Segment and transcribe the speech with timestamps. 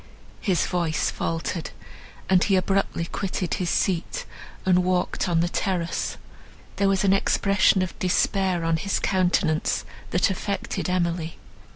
[0.41, 1.69] His voice faltered,
[2.27, 4.25] and he abruptly quitted his seat
[4.65, 6.17] and walked on the terrace.
[6.77, 11.37] There was an expression of despair on his countenance, that affected Emily.